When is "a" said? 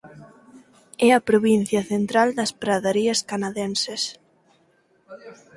1.13-1.25